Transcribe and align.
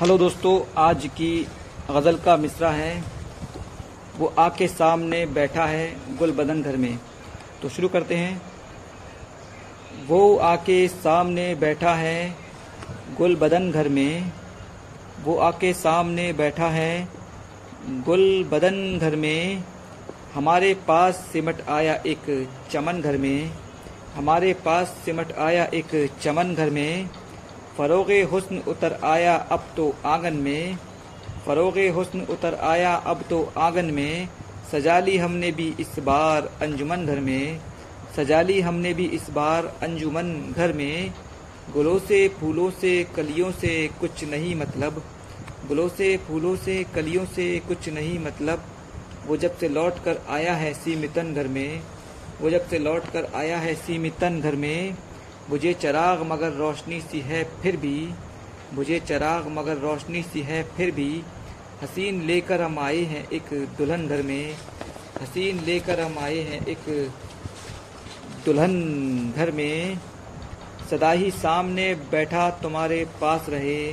Hello 0.00 0.18
दोस्तों, 0.18 0.82
आज 0.82 1.06
की 1.06 1.46
गज़ल 1.90 2.16
का 2.16 2.36
मिसरा 2.36 2.70
है। 2.70 3.04
वो 4.18 4.34
आके 4.38 4.68
सामने 4.68 5.26
बैठा 5.26 5.66
है 5.66 6.16
गुल 6.16 6.32
बदन 6.32 6.62
घर 6.62 6.76
में। 6.76 6.98
तो 7.62 7.68
शुरू 7.68 7.88
करते 7.88 8.14
हैं। 8.14 8.42
वो 10.06 10.36
आके 10.36 10.88
सामने 10.88 11.54
बैठा 11.54 11.94
है 11.94 12.36
गुल 13.18 13.36
बदन 13.36 13.70
घर 13.70 13.88
में। 13.88 14.32
वो 15.24 15.38
आके 15.38 15.72
सामने 15.72 16.32
बैठा 16.32 16.68
है 16.68 17.08
गुल 17.86 18.48
बदन 18.52 18.98
घर 18.98 19.16
में। 19.16 19.64
हमारे 20.34 20.74
पास 20.74 21.14
सिमट 21.14 21.68
आया 21.68 22.02
एक 22.06 22.48
चमन 22.70 23.00
घर 23.00 23.16
में। 23.16 23.50
हमारे 24.14 24.52
पास 24.52 24.86
सिमट 25.04 25.32
आया 25.32 25.64
एक 25.64 26.10
चमन 26.22 26.54
घर 26.54 26.70
में। 26.70 27.10
फ़रोग़ 27.78 28.24
हुस्न 28.30 28.62
उतर 28.68 28.98
आया, 29.04 29.36
अब 29.36 29.66
तो 29.76 29.94
आँगन 30.04 30.34
में। 30.34 30.76
फ़रोग़ 31.46 31.92
हुस्न 31.92 32.20
उतर 32.20 32.54
आया, 32.54 32.94
अब 32.94 33.22
तो 33.30 33.52
आँगन 33.58 33.84
में। 33.84 34.28
सजा 34.72 35.00
ली 35.00 35.16
हमने 35.16 35.52
भी 35.52 35.74
इस 35.80 35.98
बार 35.98 36.52
अंजुमन 36.62 37.06
घर 37.06 37.20
में। 37.20 37.60
सजा 38.16 38.42
ली 38.42 38.60
हमने 38.60 38.94
भी 38.94 39.06
इस 39.06 39.30
बार 39.30 39.66
अंजुमन 39.82 40.54
घर 40.56 40.72
में। 40.72 41.14
गुलों 41.72 41.98
से, 41.98 42.28
फूलों 42.28 42.70
से, 42.70 43.06
कलियों 43.16 43.52
से 43.52 43.90
कुछ 44.00 44.24
नहीं 44.24 44.54
मतलब। 44.54 45.02
गुलों 45.68 45.88
से, 45.88 46.16
फूलों 46.16 46.56
से, 46.56 46.86
कलियों 46.94 47.24
से 47.24 47.58
कुछ 47.68 47.88
नहीं 47.88 48.18
मतलब। 48.18 48.66
वो 49.26 49.36
जब 49.36 49.58
से 49.58 49.68
लौट 49.68 49.94
कर 50.04 50.18
आया 50.28 50.54
है 50.54 50.74
सीमितन 50.74 51.34
घर 51.34 51.48
में। 51.48 51.80
वो 52.40 52.50
जब 52.50 52.68
से 52.68 52.78
लौट 52.78 53.04
कर 53.04 53.32
आया 53.34 53.58
है 53.58 53.74
सीमितन 53.74 54.40
घर 54.40 54.56
में। 54.56 54.94
मुझे 55.50 55.72
चराग 55.74 56.22
मगर 56.22 56.52
रोशनी 56.52 57.00
सी 57.00 57.20
है 57.20 57.42
फिर 57.62 57.76
भी, 57.76 58.08
मुझे 58.74 58.98
चराग 59.00 59.46
मगर 59.48 59.76
रोशनी 59.78 60.22
सी 60.22 60.40
है 60.40 60.62
फिर 60.76 60.90
भी। 60.90 61.10
हसीन 61.82 62.20
लेकर 62.22 62.62
हम 62.62 62.78
आए 62.78 63.00
हैं 63.04 63.28
एक 63.30 63.52
दुल्हन 63.78 64.06
घर 64.08 64.22
में, 64.22 64.54
हसीन 65.22 65.60
लेकर 65.60 66.00
हम 66.00 66.18
आए 66.18 66.38
हैं 66.40 66.66
एक 66.66 66.88
दुल्हन 68.44 69.32
घर 69.36 69.50
में। 69.50 69.98
सदा 70.90 71.10
ही 71.10 71.30
सामने 71.30 71.94
बैठा 72.10 72.48
तुम्हारे 72.62 73.04
पास 73.20 73.46
रहे, 73.48 73.92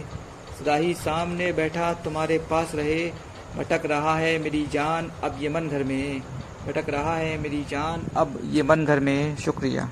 सदा 0.60 0.76
ही 0.76 0.94
सामने 0.94 1.52
बैठा 1.52 1.94
तुम्हारे 2.04 2.38
पास 2.52 2.76
रहे। 2.76 3.12
भटक 3.58 3.86
रहा 3.86 4.16
है 4.18 4.38
मेरी 4.40 4.66
जान 4.74 5.12
अब 5.24 5.38
ये 5.42 5.50
मन 5.50 5.68
घर 5.68 5.84
में 5.84 6.22
भटक 6.68 6.90
रहा 6.90 7.16
है 7.16 7.38
मेरी 7.38 7.64
जान 7.70 8.06
अब 8.18 8.40
ये 8.44 8.64
मन 8.64 8.86
घर 8.86 9.00
में। 9.00 9.36
शुक्रिया। 9.38 9.90